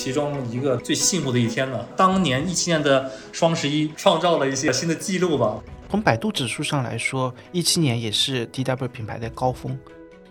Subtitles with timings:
[0.00, 1.86] 其中一个最幸福的一天了。
[1.94, 5.62] 当年一七年的双十一创造了一些新的记录吧。
[5.90, 9.78] 从百度指数上来说，一七年也是 DW 品牌的高峰。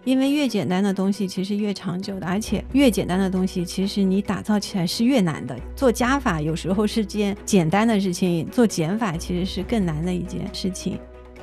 [0.05, 5.55] 因为越简单的东西其实越长久的，而且越简单的东西其实你打造起来是越难的。
[5.75, 10.97] 做加法有时候是件简单的事情，做减法其实是更难的一件事情。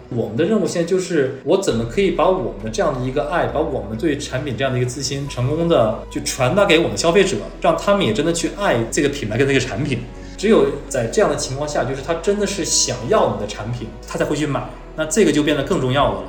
[0.09, 9.99] 我们的任务现在就是，我怎么可以把我们的这样的一个爱，把我们对产品这样的一个自信，成功的就传达给我们消费者，让他们也真的去爱这个品牌跟这个产品。
[10.37, 14.63] 只有在这样的情况下，就是他真的是想要你的产品，他才会去买。
[14.95, 16.25] 那这个就变得更重要了。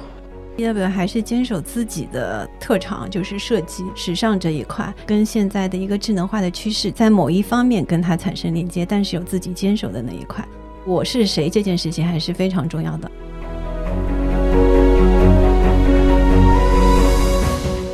[0.58, 10.44] DW 还是坚守自己的特长，就是设计、时尚这一块，跟现在的一个智能化的趋势，在某一方面跟它产生连接，但是有自己坚守的那一块。
[10.84, 13.12] 我是谁这件事情还是非常重要的。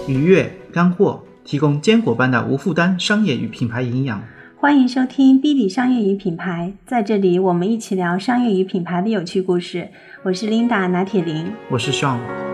[0.05, 4.21] 愉悦干货，提供坚果般的无负担商业与品牌营养。
[4.57, 9.89] 欢迎收听 B B 商业与品牌，在这里我们一起聊商业与品牌的有趣故事。
[10.23, 12.52] 我是 Linda 拿铁林，我是 Sean。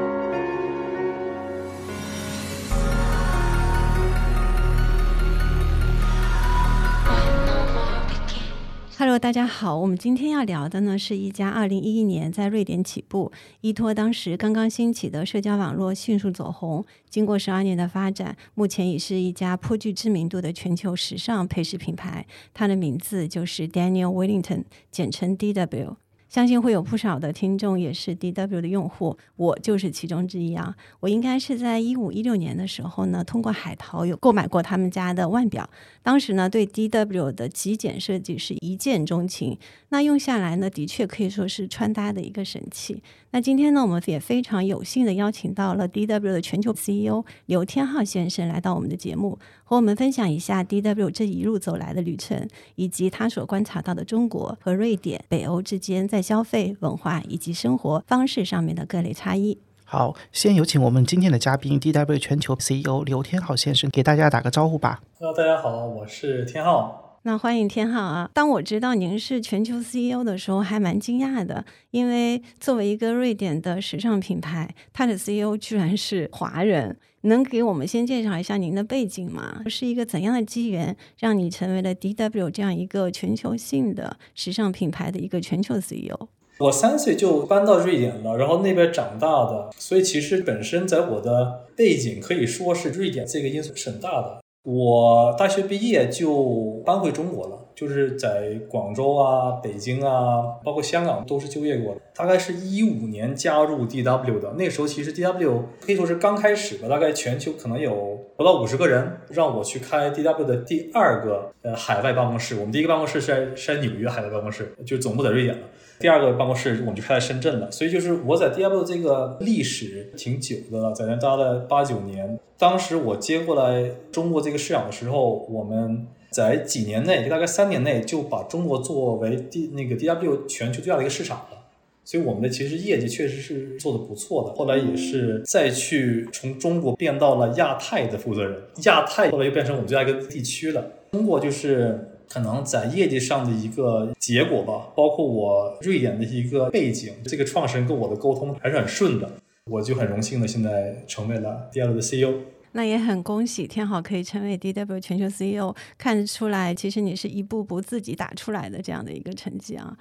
[9.19, 9.77] 大家好。
[9.77, 22.25] 我们今天要聊的呢，是一家2011年在瑞典起步，依托当时刚刚兴起的社交网络迅速走红，经过十二年的发展，目前已是一家颇具知名度的全球时尚配饰品牌。
[22.53, 25.95] 它的名字就是 Daniel Wellington，简称 DW。
[26.29, 30.75] 相信会有不少的听众也是 DW 的用户，我就是其中之一啊。
[30.99, 35.67] 我应该是在一五一六年的时候呢，通过海淘有购买过他们家的腕表，
[36.03, 39.57] 当时呢对 DW 的极简设计是一见钟情。
[39.89, 43.01] 那用下来呢，的确可以说是穿搭的一个神器。
[43.31, 59.59] 那今天呢，我们也非常有幸的邀请到了 DW 的全球 CEO 刘天浩先生来到我们的节目，和我们分享一下 DW 这一路走来的旅程，以及他所观察到的中国和瑞典、北欧之间在消费文化以及生活方式上面的各类差异。
[59.85, 65.01] 好，先有请我们今天的嘉宾 DW 全球 CEO 刘天浩先生给大家打个招呼吧。
[65.17, 67.08] Hello，大家好，我是天浩。
[67.23, 68.29] 那欢迎天浩啊！
[68.33, 76.97] 当我知道您是全球 CEO 的时候，还蛮惊讶的，因为作为一个瑞典的时尚品牌，它的 CEO 居然是华人。
[77.23, 79.61] 能给我们先介绍一下您的背景吗？
[79.67, 86.29] 是一个怎样的机缘，让你成为了 DW 这样一个全球性的时尚品牌的一个全球 CEO？
[86.59, 94.39] 我三岁就搬到瑞典了，然后那边长大的，所以其实本身在我的背景可以说是瑞典这个因素是很大的。
[94.63, 102.01] 我大学毕业就搬回中国了，就是在广州啊、北京啊，包括香港都是就业过的。
[102.13, 112.55] 大概是一五年加入 DW 的，那时候其实 DW 可以说是刚开始吧，大概全球可能有不到五十个人，让我去开 DW 的第二个呃海外办公室。
[112.55, 115.63] 我们第一个办公室是在是在纽约海外办公室，就总部在瑞典了。
[115.99, 122.39] 第二个办公室我们就开在深圳了，所以就是我在 DW 这个历史挺久的了，在那待了八九年。
[122.57, 131.57] 当时我接过来中国这个市场的时候，我们在几年内，就大概三年内就把中国作为 D 那个 DW 全球最大的一个市场了，
[132.05, 134.55] 所以我们的其实业绩确实是做的不错的。
[134.55, 140.91] 后来也是再去从中国变到了亚太的负责人，亚太后来又变成我们最大一个地区了。
[141.11, 142.15] 通过就是。
[142.29, 149.29] 可能在业绩上的一个结果吧，包括我瑞典的一个背景，这个创始人跟我的沟通还是很顺的，
[149.65, 152.33] 我就很荣幸的现在成为了 DW 的 CEO。
[152.73, 159.97] 那也很恭喜天好可以成为 DW 全球 CEO，看得出来，其实你是一步步自己打出来的这样的一个成绩啊。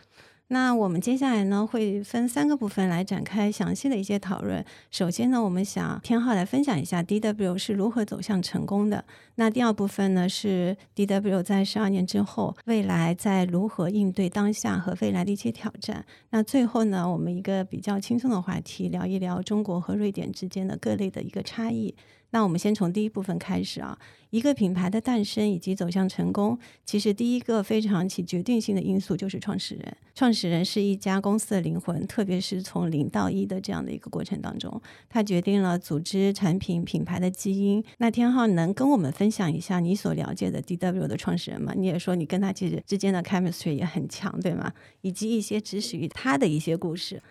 [0.51, 4.65] 那我们接下来呢，会分三个部分来展开详细的一些讨论。
[4.91, 9.05] 首先呢，我们想天浩来分享一下 DW 是如何走向成功的。
[9.35, 16.03] 那第二部分呢，是 DW 在十二年之后，未来在如何应对当下和未来的一些挑战。
[16.31, 21.95] 那最后呢，我们一个比较轻松的话题，聊一聊中国和瑞典之间的各类的一个差异。
[22.31, 23.99] 那我们先从第一部分开始啊，
[24.31, 29.97] 一个品牌的诞生以及走向成功，其实第一个非常起决定性的因素就是创始人。
[30.15, 37.83] 创始人是一家公司的灵魂，特别是从零到一的这样的一个过程当中，他决定了组织、产品、品牌的基因。
[37.99, 41.73] 那天浩能跟我们分享一下你所了解的 DW 的创始人吗？
[41.77, 44.73] 你也说你跟他其实之间的 chemistry 也很强，对吗？
[45.01, 47.23] 以及一些只属于他的一些故事。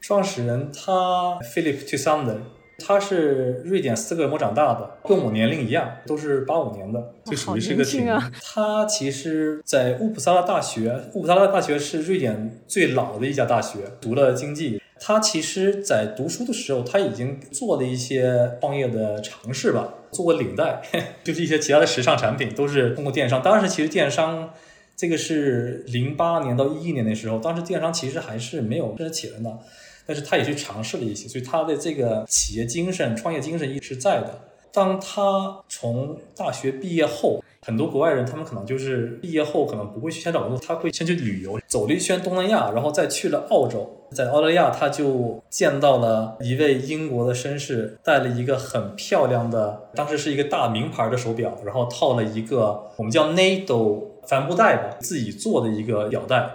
[0.00, 2.42] 创始人他 Philip t o s a n d e r
[2.78, 8.06] 他是瑞典斯德哥尔摩长大的，跟我年龄一样，都是八五年的，就属于是个挺。
[8.42, 20.82] 他其实，在乌普萨拉大学，乌普萨拉大学是瑞典最老的一家大学，读了经济，他其实在读书的时候，他已经做了一些创业的尝试吧，做过领带，
[21.24, 23.42] 就是一些其他的时尚产品，都是通过电商。
[23.42, 24.50] 当时其实电商
[24.94, 29.58] 这个是零八年到一一年的时候，当时电商其实还是没有真正起来的，
[30.06, 34.40] 但是他也去尝试了一些，所以他的这个企业精神、创业精神一直在的。
[34.72, 43.90] 当他从大学毕业后，很多国外人他们可能就是毕业后可能不会去先找工作，他会先去旅游，走了一圈东南亚，然后再去了澳洲。
[44.12, 56.48] 在澳大利亚，他就见到了一位英国的绅士，戴了一个很漂亮的，当时是一个大名牌的手表，然后套了一个我们叫 NATO 帆布袋吧，自己做的一个表带。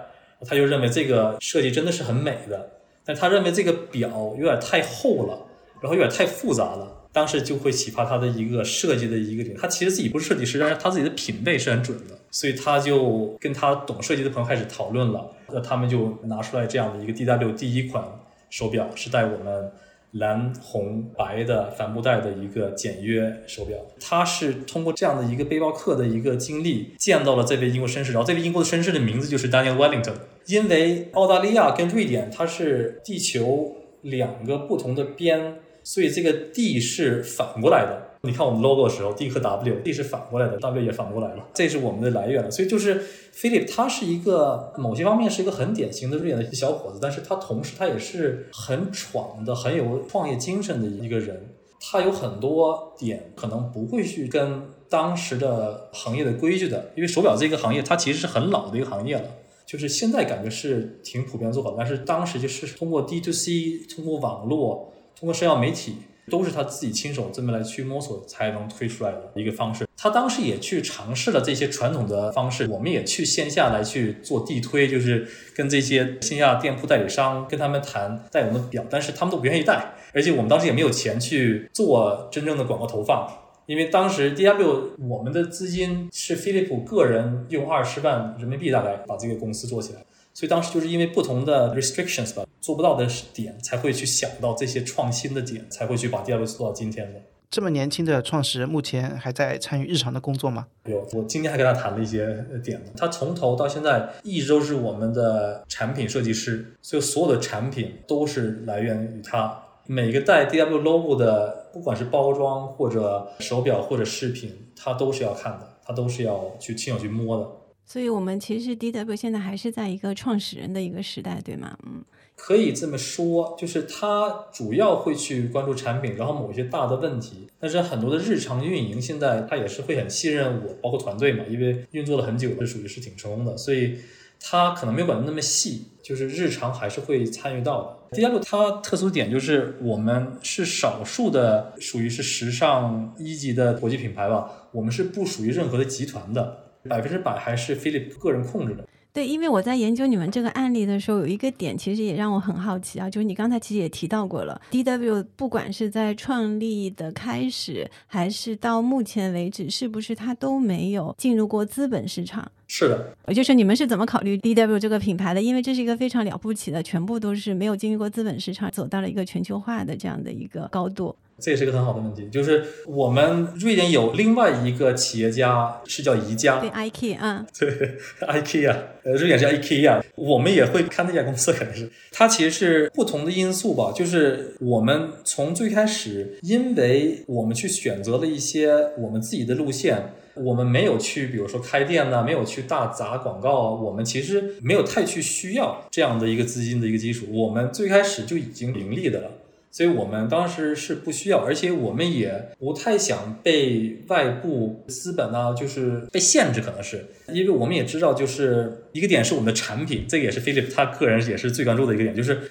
[0.48, 2.71] 他就认为这个设计真的是很美的，
[3.06, 5.48] 但他认为这个表有点太厚了，
[5.82, 6.98] 然后有点太复杂了。
[7.14, 18.02] 当时就会启发他的一个设计的一个点，他其实自己不是设计师，但是他自己的品味是很准的，所以他就跟他懂设计的朋友开始讨论了，那他们就拿出来这样的一个 DW 第一款
[18.50, 19.70] 手表，是带我们
[20.12, 23.78] 蓝红白的帆布袋的一个简约手表。
[24.00, 30.16] 他是通过这样的一个背包客的一个经历，见到了这位英国绅士，然后这位英国的绅士的名字就是 Daniel Wellington，
[30.48, 35.56] 因为澳大利亚跟瑞典它是地球两个不同的边。
[35.84, 38.11] 所以这个地是反过来的。
[38.24, 42.52] 你看我们 logo 的时候，D 和 W，D 是反过来的，W 也反过来了，这是我们的来源了。
[42.52, 43.04] 所以就是
[43.34, 51.56] Philip，他是一个某些方面是一个很典型的瑞典的小伙子，但是他同时他也是很闯的、很有创业精神的一个人。
[51.80, 59.26] 他有很多点可能不会去跟当时的行业的规矩的，因为手表这个行业它其实是很老的一个行业了，
[59.66, 64.94] 就是现在感觉是挺普遍做法，但是当时就是通过 D to C，通过网络。
[65.14, 65.98] 通过社交媒体，
[66.30, 69.86] 都是他自己亲手这么来去摸索才能推出来的一个方式。
[69.98, 83.28] 他当时也去尝试了这些传统的方式，我们也去线下来去做地推，就是跟这些线下店铺代理商跟他们谈带我们的表，但是他们都不愿意带，而且我们当时也没有钱去做真正的广告投放，
[83.68, 90.00] 因为当时 DW 我们的资金是飞利浦个人用二十万人民币大概把这个公司做起来。
[90.34, 97.20] 所以当时就是因为不同的 restrictions 吧，做不到的点，才会去想到这些创新的点，才会去把 DW 做到今天的。
[97.50, 100.68] 这么年轻的创始人，目前还在参与日常的工作吗？
[100.86, 102.82] 有，我今天还跟他谈了一些点。
[102.96, 109.66] 他从头到现在一直都是我们的产品设计师，所以所有的产品都是来源于他。
[109.86, 117.46] 每个带 DW logo 的，不管是包装或者手表或者饰品，他都是要看的，他都是要去亲手去摸的。
[117.92, 121.78] 所以，我们其实 DW 现在还是在一个创始人的一个时代，对吗？
[121.86, 122.02] 嗯，
[122.38, 127.50] 可以这么说，就是他主要会去关注产品，然后某一些大的问题。
[127.60, 133.98] 但是很多的日常运营，现在他也是会很信任我，包括团队嘛，因为运作了很久，是属于是挺成功的，所以
[134.40, 138.18] 他可能没有管得那么细，就是日常还是会参与到的。
[138.18, 146.71] DW 它特殊点就是我们是少数的，属于是时尚一级的国际品牌吧，我们是不属于任何的集团的。
[146.90, 148.88] 百分之百还是 Philip 个人控制的。
[149.14, 162.50] 对，因为我在研究你们这个案例的时候，有一个点其实也让我很好奇啊，就是你刚才其实也提到过了，DW 不管是在创立的开始，还是到目前为止，是不是它都没有进入过资本市场？
[162.70, 165.42] 是的，就是你们是怎么考虑 DW 这个品牌的？
[165.42, 171.14] 因为这是一个非常了不起的，全部都是没有经历过资本市场，走到了一个全球化的这样的一个高度。
[171.42, 181.90] 这也是一个很好的问题，就是我们瑞典有另外一个企业家是叫宜家，对，IKEA，嗯， 对，IKEA，呃，瑞典是 IKEA，我们也会看那家公司，可能是。
[182.12, 199.32] 它其实是不同的因素吧，就是我们从最开始，因为我们去选择了一些我们自己的路线，我们没有去，比如说开店呢，没有去大砸广告，我们其实没有太去需要这样的一个资金的一个基础，我们最开始就已经盈利的了。
[199.72, 212.42] 所以我们当时是不需要，而且我们也不太想被外部资本呢，就是被限制，可能是因为我们也知道，就是一个点是我们的产品，这也是 Philip 他个人也是最关注的一个点，就是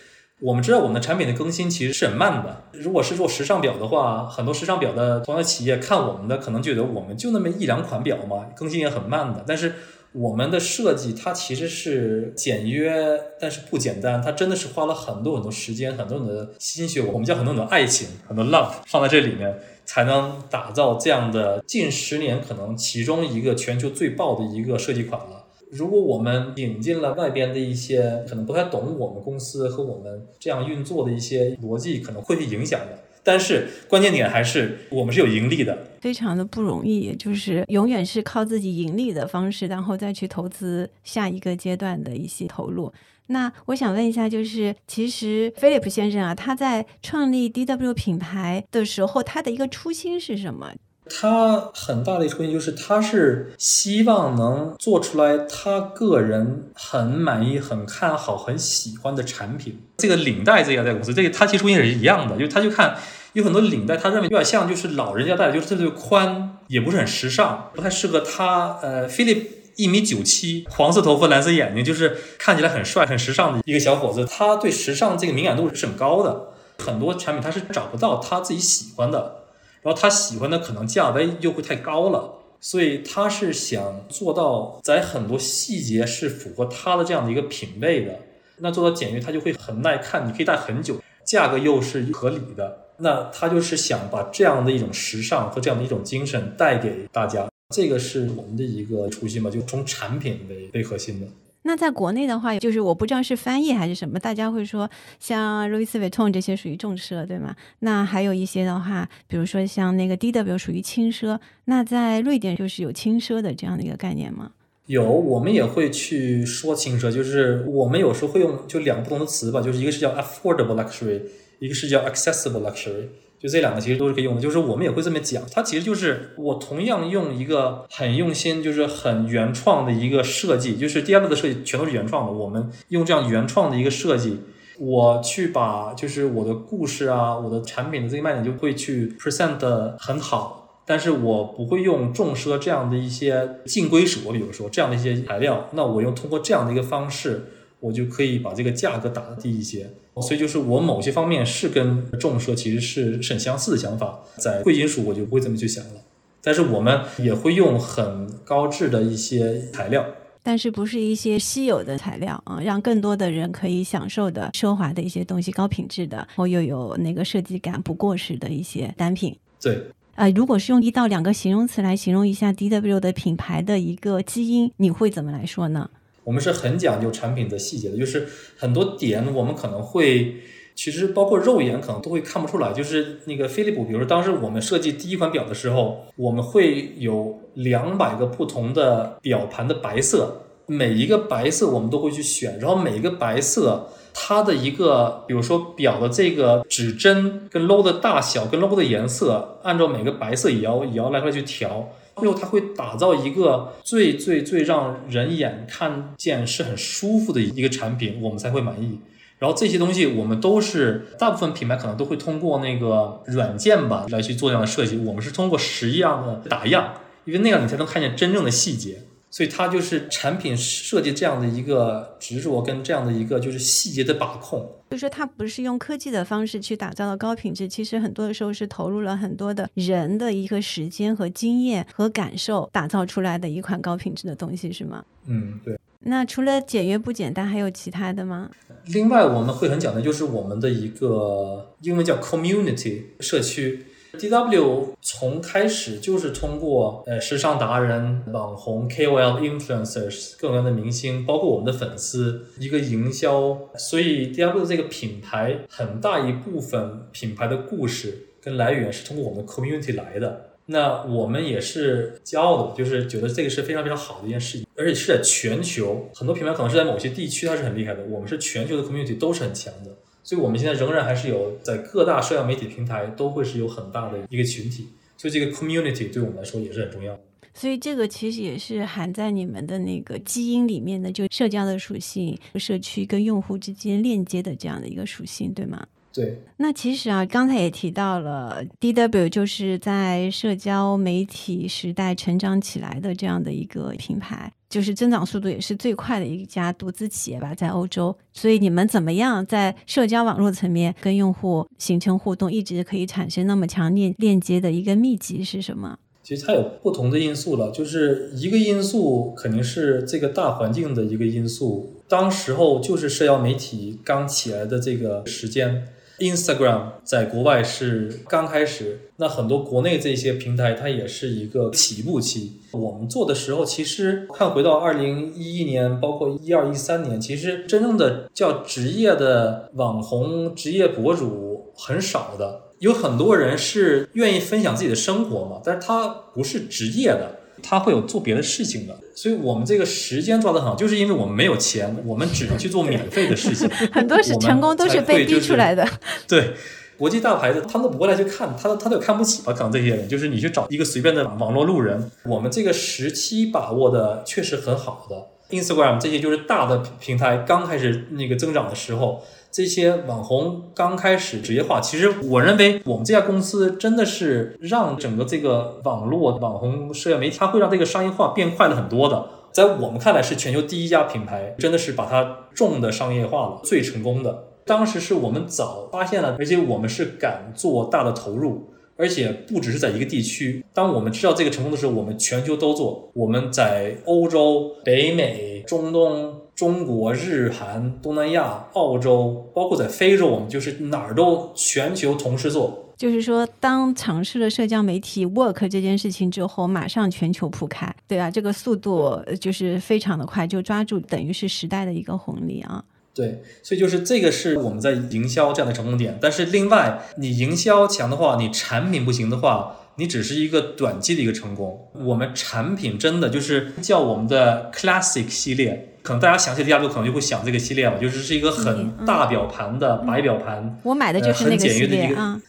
[0.40, 2.64] 我们知道我们的产品的更新其实是很慢的。
[2.72, 9.74] 如果是做时尚表的话，很多时尚表的同样企业看我们的，可能觉得我们就那么一两款表嘛，更新也很慢的，但是。
[10.12, 14.20] 我们的设计它其实是简约，但是不简单。
[14.20, 25.46] 它真的是花了很多很多时间，很多很多心血，我们叫很多很多爱情，很多 love 放在这里面，才能打造这样的近十年可能其中一个全球最爆的一个设计款了。
[25.70, 32.98] 如果我们引进了外边的一些可能不太懂我们公司和我们这样运作的一些逻辑，可能会去影响的。
[33.22, 42.92] 但是关键点还是我们是有盈利的，非常的不容易，就是永远是靠自己盈利的方式，然后再去投资下一个阶段的一些投入。
[43.26, 50.72] 那我想问一下，就是其实菲利普先生啊，他在创立 DW 品牌的时候，他的一个初心是什么？
[51.09, 59.80] 他很大的一个初心就是，他是希望能做出来他个人很满意、很看好、很喜欢的产品。
[59.99, 62.97] 这个领带这家在公司，这个他其实初心也是一样的，就是他就看
[63.33, 68.78] 有很多领带，他认为有点像就是老人家戴，就是特别宽，也不是很时尚，不太适合他。
[68.80, 74.25] 呃，菲利一米九七，黄色头发，蓝色眼睛，就是看起来很帅、很时尚的一个小伙子。
[74.26, 79.39] 他对时尚这个敏感度是很高的，很多产品他是找不到他自己喜欢的。
[79.82, 88.20] 然后他喜欢的可能价位又会太高了，所以他是想做到在很多细节是符合他的这样的一个品味的。
[88.58, 92.88] 那做到简约，它就会很耐看，你可以戴很久，价格又是合理的。
[92.99, 101.26] 那他就是想把这样的一种时尚和这样的一种精神带给大家，这个是我们的一个初心吧，就从产品为为核心的。
[101.62, 107.54] 那在国内的话，就是我不知道是翻译还是什么，大家会说像 Louis Vuitton 这些属于重奢，对吗？
[107.80, 111.38] 那还有一些的话，比如说像那个 DW 属于轻奢。
[111.66, 114.52] 那在瑞典就是有轻奢的这样的一个概念吗？
[114.86, 121.20] 有，我们也会去说轻奢，就是我们有时候会用就两个不同的词吧，就是一个是叫 affordable luxury，
[121.58, 123.08] 一个是叫 accessible luxury。
[123.40, 134.40] 就这两个其实都是可以用的，就是我们也会这么讲，它其实就是我同样用一个很用心，就是很原创的一个设计，就是第二个的设计全都是原创的，我们用这样原创的一个设计，
[134.78, 147.47] 我去把就是我的故事啊，我的产品的这个卖点就会去 present 的很好，但是我不会用重奢这样的一些进归属，比如说这样的一些材料，那我用通过这样的一个方式。
[147.82, 156.00] 我就可以把这个价格打得低一些，所以就是我某些方面是跟重奢其实是是很相似的想法，在贵金属我就不会这么去想了，
[156.42, 160.04] 但是我们也会用很高质的一些材料，
[160.42, 169.36] 但是不是一些稀有的材料啊，让更多的人可以享受的奢华的一些东西，高品质的，然后又有那个设计感不过时的一些单品。
[169.60, 169.78] 对，
[170.14, 175.90] 呃，如果是用一到两个形容词来形容一下 DW 的品牌的一个基因，你会怎么来说呢？
[176.24, 180.36] 我们是很讲究产品的细节的，就是很多点我们可能会，
[180.74, 182.72] 其实包括肉眼可能都会看不出来。
[182.72, 201.88] 就是那个飞利浦，比如说当时我们设计第一款表的时候，我们会有两百个不同的表盘的白色，每一个白色我们都会去选，然后每一个白色它的一个，比如说表的这个指针跟 logo 的大小跟 logo 的颜色，按照每个白色也要也要来回去调。
[202.20, 209.00] 最后，他会打造一个最最最让人眼看见是很舒服的一个产品，我们才会满意。
[209.38, 216.92] 然后这些东西，我们都是大部分品牌可能都会通过那个软件吧来去做这样的设计，我们是通过实样的打样，
[217.24, 218.98] 因为那样你才能看见真正的细节。
[219.30, 224.60] 所以它就是产品设计这样的一个执着跟这样的一个就是细节的把控，
[224.90, 235.04] 就是说它不是用科技的方式去打造的高品质，其实很多的时候是投入了很多的人的一个时间和经验和感受打造出来的一款高品质的东西，是吗？
[235.26, 235.78] 嗯，对。
[236.00, 238.50] 那除了简约不简单，还有其他的吗？
[238.87, 243.87] 另外我们会很讲的就是我们的一个英文叫 community 社区。
[244.18, 260.46] DW 从开始就是通过呃时尚达人、网红、KOL、influencers 各种各样的明星，包括我们的粉丝一个营销，所以 DW 这个品牌很大一部分品牌的故事跟来源是通过我们的 community 来的。
[260.66, 269.90] 那我们也是骄傲的，就是觉得这个是非常非常好的一件事情，而且是在全球很多品牌可能是在某些地区它是很厉害的，我们是全球的 community 都是很强的。
[270.30, 277.20] 所以，我们现在仍然还是有在各大社交媒体平台都会是有很大的一个群体，所以这个 community 对我们来说也是很重要的。
[277.52, 285.84] 所以，这个其实也是含在你们的那个基因里面的，就社交的属性、社区跟用户之间链接的这样的一个属性，对吗？
[286.12, 286.40] 对。
[286.58, 294.52] 那其实啊，刚才也提到了，DW 就是在社交媒体时代成长起来的这样的一个品牌。
[294.70, 298.16] 就是增长速度也是最快的一家独资企业吧，在欧洲。
[298.32, 305.98] 所以你们怎么样在社交网络层面跟用户形成互动，一直可以产生那么强烈链接的一个秘籍是什么？
[306.22, 315.88] 其实它有不同的因素了，就是一个因素肯定是这个大环境的一个因素，当时候就是社交媒体刚起来的这个时间。
[316.20, 322.60] Instagram 在国外是刚开始，那很多国内这些平台它也是一个起步期。
[322.72, 332.60] 我们做的时候，其实看回到二零一一年，包括一二一三年，其实真正的叫职业的网红、职业博主很少的。
[332.78, 337.39] 有很多人是愿意分享自己的生活嘛，但是他不是职业的。
[337.62, 338.98] 他会有做别的事情的。
[339.14, 343.68] 所以我们这个时间抓得很好，就是因为我们没有钱，我们只能去做免费的事情。
[343.92, 345.86] 很多是成功都是被逼出来的。
[346.26, 346.54] 对。
[346.96, 349.54] 国际大牌子，他们都不过来去看，他他都看不起吧？
[349.54, 352.10] 可能这些人，就是你去找一个随便的网络路人。
[352.24, 361.80] 我们这个时期把握的确实很好的，Instagram 这些就是大的平台刚开始那个增长的时候，这些网红刚开始职业化。
[361.80, 369.28] 其实我认为我们这家公司真的是让整个这个网络网红社交媒体，它会让这个商业化变快了很多的。
[369.52, 374.45] 在我们看来是全球第一家品牌，真的是把它重的商业化了，最成功的。
[374.64, 380.64] 当时是我们早发现了，而且我们是敢做大的投入，而且不只是在一个地区。
[380.73, 383.11] 当我们知道这个成功的时候，我们全球都做。
[383.14, 392.92] 我们在欧洲、北美、中东、中国、日韩、东南亚、澳洲，包括在非洲，我们就是哪儿都全球同时做。
[392.98, 402.84] 就是说，当尝试了社交媒体 work 这件事情之后，马上全球铺开，对啊，这个速度就是非常的快，就抓住等于是时代的一个红利啊。
[403.14, 406.18] 对，所以就是这个是我们在营销这样的成功点。
[406.20, 411.88] 但是另外，你营销强的话，你产品不行的话，你只是一个短期的一个成功。
[411.92, 415.87] 我们产品真的就是叫我们的 Classic 系列。
[416.02, 422.40] 可能大家想起 D W 可能就会想这个系列了，就是是一个很大表盘的白表盘，我买的就是 那个系列啊，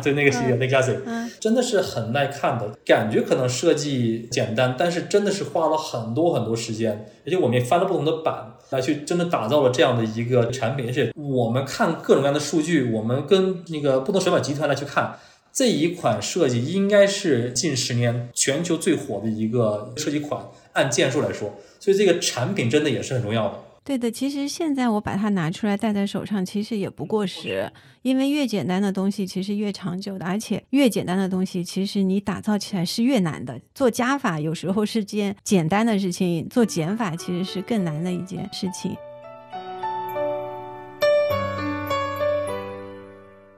[0.00, 0.96] 对那个系列那 Classic，
[1.40, 15.16] 真的是很耐看的，感觉可能设计简单，但是真的是花了很多很多时间，而且我们也翻了不同的版来去真的打造了这样的一个产品，而且我们看各种各样的数据，我们跟那个不同手表集团来去看
[15.54, 21.54] 这一款设计应该是近十年全球最火的一个设计款，按件数来说。
[21.78, 23.60] 所以这个产品真的也是很重要的。
[23.84, 27.70] 对的，其实现在我把它拿出来戴在手上，其实也不过时。
[28.02, 33.60] 因为越简单的东西其实越长久的，而且越简单的东西其实你打造起来是越难的。
[33.74, 38.96] 做加法有时候是件简单的事情，做减法其实是更难的一件事情。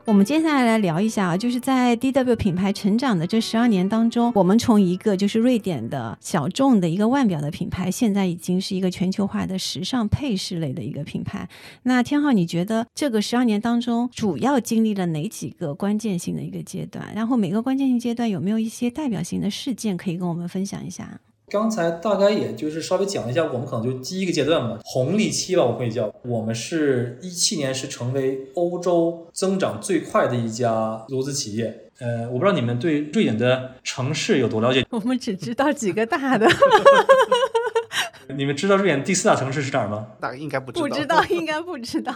[0.06, 11.48] 我们接下来来聊一下啊，就是在 DW 品牌成长的这十二年当中，我们从一个就是瑞典的小众的一个腕表的品牌，现在已经是一个全球化的时尚配饰类的一个品牌。
[11.82, 17.12] 那天浩，你觉得这个十二年当中主要经历了哪几个关键性的一个阶段？
[17.12, 21.20] 然后每个关键性阶段有没有一些代表性的事件可以跟我们分享一下？
[21.48, 26.12] 刚才大概也就是稍微讲了一下，我们可能就第一个阶段嘛，红利期吧，我可以叫。
[26.22, 31.82] 我们是一七年是成为欧洲增长最快的一家投资企业。
[32.00, 34.84] 呃，我不知道你们对瑞典的城市有多了解？
[34.90, 36.48] 我们只知道几个大的。
[38.36, 40.04] 你们知道瑞典第四大城市是哪儿吗？
[40.20, 40.88] 大概应该不知道。
[40.88, 42.12] 不知道，应该不知道。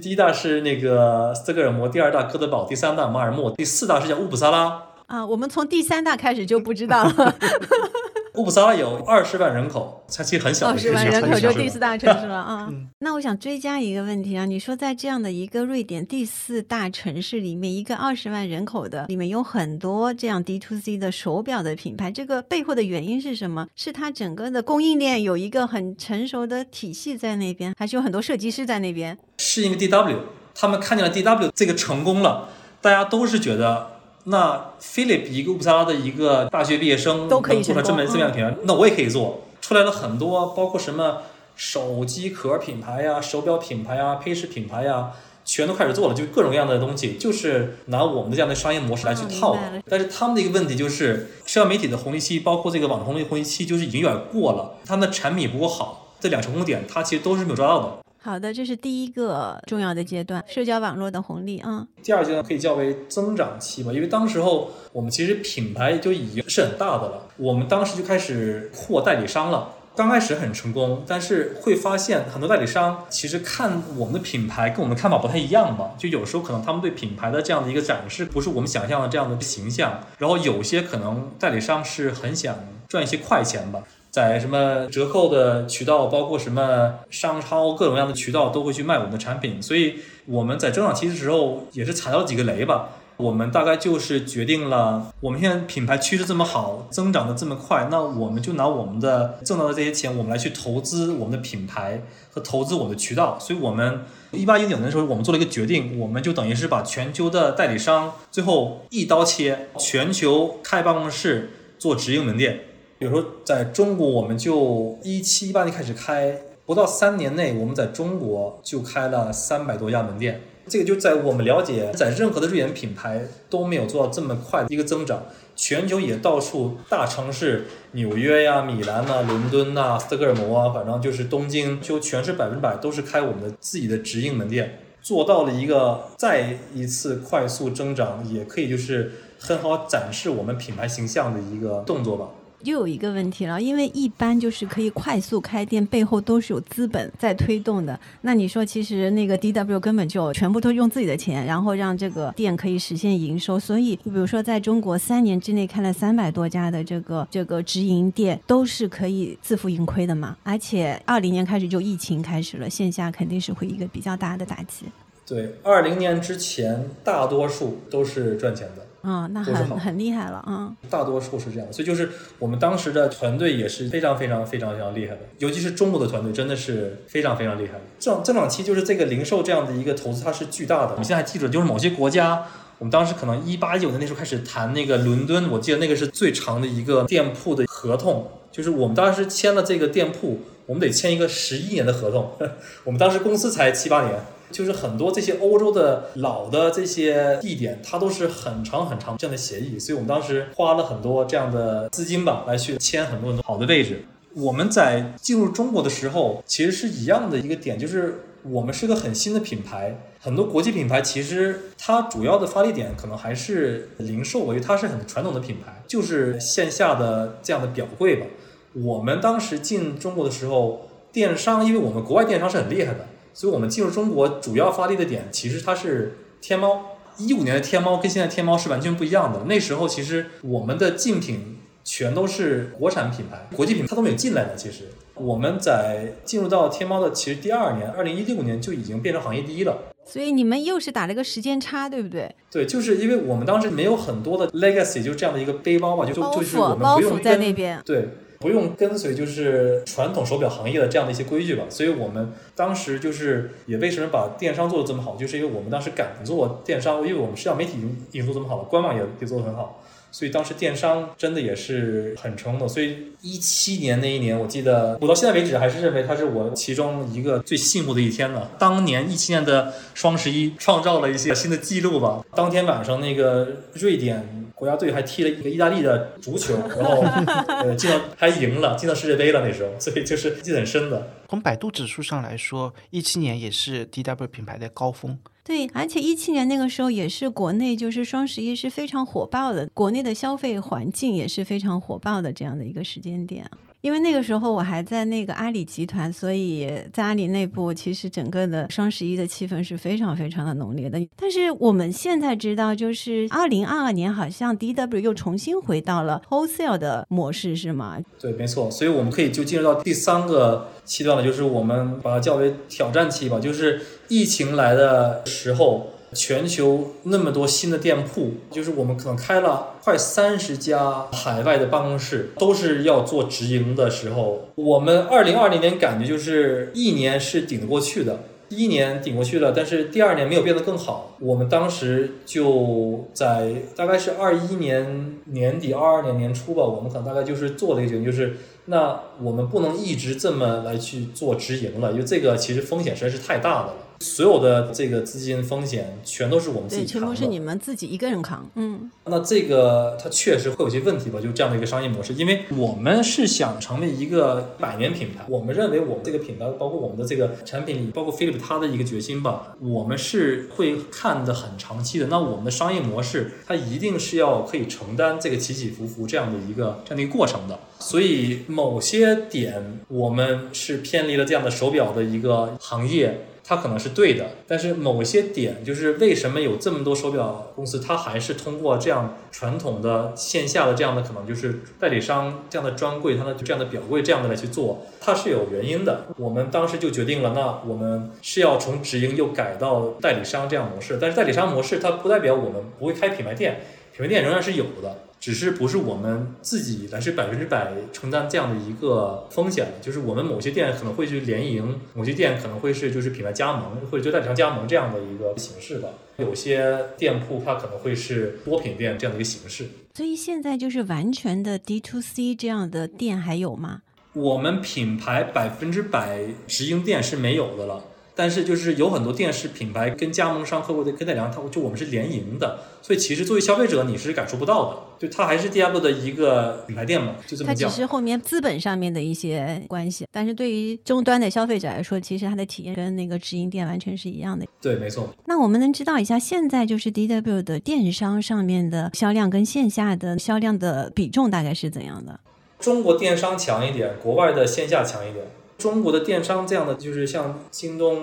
[0.00, 4.84] 第一大是那个斯德哥尔摩，第二大哥德堡，第三大马尔默，第四大是叫乌普萨拉。
[5.12, 7.36] 啊，我们从第三大开始就不知道了。
[8.36, 10.68] 乌普萨拉有二十万人口，它其实很小。
[10.68, 12.66] 二十万人口就第四大城市了 啊。
[13.00, 23.66] 那我想追加一个问题啊，你说在这样的一个瑞典第四大城市里面，一个二十万人口的里面有很多这样 D to C 的手表的品牌，这个背后的原因是什么？
[23.76, 29.18] 是它整个的供应链有一个很成熟的体系在那边，还是有很多设计师在那边？
[29.36, 30.20] 是因为 D W
[30.54, 32.48] 他们看见了 D W 这个成功了，
[32.80, 33.91] 大家都是觉得。
[34.24, 41.22] 那 Philip 一个乌普萨拉的一个大学毕业生都可以做出这么这么样的品牌，那我也可以做出来了很多，包括什么
[41.56, 45.10] 手机壳品牌呀、手表品牌呀、配饰品牌呀，
[45.44, 49.58] 全都开始做了，就各种各样的东西，就是拿我们的这样的商业模式来去套。
[49.88, 57.98] 但是他们的一个问题就是，社交媒体的红利期，包括这个网红的红利期，就是已经有点过了，他们的产品不够好，这两成功点，他其实都是没有抓到的。
[58.24, 61.84] 好的，这是第一个重要的阶段，社交网络的红利啊。
[62.04, 69.72] 第二阶段可以叫为增长期吧，因为当时候我们其实品牌就已经是很大的了，我们当时就开始扩代理商了。
[69.96, 82.56] 刚开始很成功，但是会发现很多代理商其实看我们的品牌跟我们的看法不太一样吧，就有时候可能他们对品牌的这样的一个展示不是我们想象的这样的形象，然后有些可能代理商是很想
[82.88, 83.82] 赚一些快钱吧。
[84.12, 89.60] 在什么折扣的渠道，包括什么商超各种各样的渠道，都会去卖我们的产品。
[89.62, 89.94] 所以
[90.26, 92.90] 我们在增长期的时候也是踩到了几个雷吧。
[93.16, 103.38] 我们大概就是决定了，我们现在品牌趋势这么好，增长的这么快，那我们就拿我们的挣到的这些钱，我们来去投资我们的品牌和投资我们的渠道。
[103.40, 104.00] 所以我们
[104.32, 112.60] 一八一九年的时候，我们做了一个决定，我们就等于是把全球的代理商最后一刀切，全球开办公室做直营门店。
[113.02, 120.40] 比如说，在中国，我们就一七一八年开始开，不到三年内，我们在中国就开了三百多家门店。
[120.68, 125.24] 这个就在我们了解，在任何的瑞典品牌都没有做到这么快的一个增长。
[125.56, 139.10] 全球也到处大城市，纽约呀、米兰呐、伦敦呐、斯德哥尔摩啊，反正就是东京，就全是百分之百都是开我们的自己的直营门店，做到了一个再一次快速增长，也可以就是
[139.40, 142.28] 很好展示我们品牌形象的一个动作吧。
[142.64, 147.98] 又有一个问题了，因为一般就是可以快速开店，背后都是有资本在推动的。
[148.20, 153.58] 那你说，其实那个 DW 根本就全部都用自己的钱，然后让这个店可以实现营收。
[153.58, 160.36] 所以，比如说在中国三年之内开了三百多家的这个这个直营店，都是可以自负盈亏的嘛。
[160.42, 164.86] 而且二零年开始就疫情开始了，线下肯定是会一个比较大的打击。
[165.26, 168.86] 对，二零年之前大多数都是赚钱的。
[169.02, 170.72] 啊，那很很厉害了啊！
[170.88, 177.80] 大多数是这样，所以就是我们当时的团队也是非常非常非常非常厉害的，尤其是中国的团队真的是非常非常厉害的。
[177.98, 180.92] 增增长期就是这个零售这样的一个投资，它是巨大的。
[180.92, 182.44] 我们现在还记住，就是某些国家，
[182.78, 192.30] 我们当时可能一八一九年那时候开始谈那个伦敦，我记得那个是最长的一个店铺的合同，就是我们当时签了这个店铺，我们得签一个十一年的合同。
[192.84, 194.18] 我们当时公司才七八年。
[194.52, 204.04] 就是很多这些欧洲的老的这些地点，它都是很长很长这样的协议，所以我们当时花了很多这样的资金吧，来去签很多很多好的位置。
[204.34, 218.26] 我们在进入中国的时候，其实是一样的一个点，就是我们是个很新的品牌，很多国际品牌其实它主要的发力点可能还是零售，因为它是很传统的品牌，就是线下的这样的表柜吧。
[218.74, 223.06] 我们当时进中国的时候，电商，因为我们国外电商是很厉害的。
[223.34, 226.86] 所以我们进入中国主要发力的点，其实它是天猫。
[227.18, 229.44] 一五年的天猫跟现在天猫是完全不一样的。
[229.44, 234.54] 那时候其实我们的竞品全都是国产品牌，国际品牌它都没有进来的。
[234.56, 239.92] 其实我们在进入到天猫的其实第二年，二零一六年就已经变成行业第一了。
[240.06, 242.34] 所以你们又是打了个时间差，对不对？
[242.50, 248.08] 对，就是因为我们当时没有很多的 legacy，就这样的一个背包嘛，就就是我们不用在那边对。
[248.42, 259.81] 不用跟随就是传统手表行业的这样的一些规矩吧，所以我们当时就是也为什么把电商做的这么好，就是因为我们当时敢做电商，因为我们社交媒体已经已经做这么好了，官网也也做的很好。
[260.12, 268.50] 所以当时电商真的也是很成功的，所以一七年那一年，我记得我到现在为止还是认为它是我其中一个最幸福的一天了。
[268.58, 272.22] 当年一七年的双十一创造了一些新的记录吧。
[272.36, 277.02] 当天晚上那个瑞典国家队还踢了一个意大利的足球，然后
[277.48, 281.08] 呃进到还赢了，进到世界杯了那时候，所以就是记得很深的。
[281.32, 285.18] 从百度指数上来说，一七年也是 DW 品牌的高峰。
[285.42, 293.50] 对，而且一七年那个时候也是国内就是双十一是非常火爆的，国内的消费环境也是非常火爆的这样的一个时间点。
[293.82, 301.04] 因为那个时候我还在那个阿里集团，所以在阿里内部，其实整个的双十一的气氛是非常非常的浓烈的。
[301.16, 307.98] 但是我们现在知道，就是二零二二年好像 DW 又重新回到了 wholesale 的模式，是吗？
[308.20, 308.70] 对，没错。
[308.70, 315.88] 所以我们可以就进入到第三个期段了，就是我们把它叫为挑战期吧，就是疫情来的时候。
[316.14, 331.16] 全球那么多新的店铺，就是我们可能开了快三十家海外的办公室，都是要做直营的时候，我们二零二零年感觉就是一年是顶得过去的，一年顶过去了，但是第二年没有变得更好。
[331.18, 343.74] 我们当时就在大概是二一年年底、二二年年初吧，我们可能大概就是做了一个决定，就是那我们不能一直这么来去做直营了，因为这个其实风险实在是太大了。
[344.02, 348.44] 所有的这个资金风险全都是我们自己扛的，全部是你们自己一个人扛。
[348.56, 351.20] 嗯，那这个它确实会有些问题吧？
[351.20, 362.08] 就这样的一个商业模式，因为我们是想成为一个百年品牌，我们认为我们这个品牌，包括我们的这个产品里，包括 Philip 他的一个决心吧，我们是会看的很长期的。
[362.08, 367.58] 那我们的商业模式，它一定是要可以承担这个起起伏伏这样的一个这样的一个过程的。
[367.78, 373.26] 所以某些点，我们是偏离了这样的手表的一个行业。
[373.54, 386.06] 它可能是对的，但是某些点就是为什么有这么多手表公司，它还是通过这样传统的线下的这样的可能就是代理商这样的专柜，它的这样的表柜这样的来去做，它是有原因的。
[386.16, 393.60] 我们当时就决定了，那我们是要从直营又改到代理商这样模式，但是代理商模式它不代表我们不会开品牌店，
[393.92, 394.96] 品牌店仍然是有的。
[395.22, 409.66] 只是不是我们自己来是百分之百承担这样的一个风险就是我们某些店可能会去联营，某些店可能会是就是品牌加盟或者就代理商加盟这样的一个形式的，有些店铺它可能会是多品店这样的一个形式。
[409.94, 413.82] 所以现在就是完全的 D to C 这样的店还有吗？
[414.14, 417.84] 我们品牌百分之百直营店是没有的了。
[418.14, 427.68] 但是就是有很多电视品牌跟加盟商客户的跟那两，它就我们是联营的，所以其实作为消费者你是感受不到的，就它还是 Diablo 的一个品牌店嘛，就这么讲它只叫。
[427.70, 434.46] 是后面资本上面的一些关系，但是对于终端的消费者来说，其实它的体验跟那个直营店完全是一样的。
[434.60, 435.08] 对，没错。
[435.26, 442.20] 那我们能知道一下，现在就是 DW 的电商上面的销量跟线下的销量的比重大概是怎样的？
[442.60, 445.24] 中国电商强一点，国外的线下强一点。
[445.62, 447.96] 中国的电商这样的，就是像京东、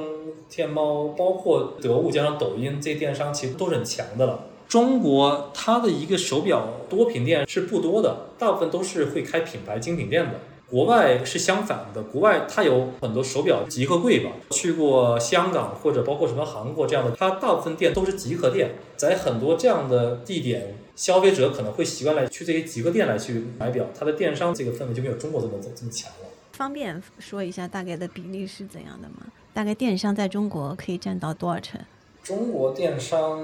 [0.49, 4.45] 天猫，包括得物加上抖音这电商，其实都是很强的了。
[4.69, 10.39] 中国它的一个手表多品店是不多的，大部分都是会开品牌精品店的。
[10.69, 26.28] 国外是相反的，国外它有很多手表集合柜吧，去过香港或者包括什么韩国这样的，它大部分店都是集合店，在很多这样的地点，消费者可能会习惯来去这些集合店来去买表，它的电商这个氛围就没有中国这么这么强了。
[26.59, 29.27] 方便说一下大概的比例是怎样的吗？
[29.53, 31.79] 大概电商在中国可以占到多少成？
[32.21, 33.39] 中国电商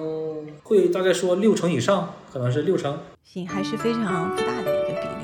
[0.63, 2.99] 会大概说六成以上，可能是六成。
[3.23, 5.14] 行，还是非常大的一个比例。